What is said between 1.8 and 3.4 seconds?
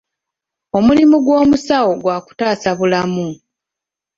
gwa kutaasa bulamu.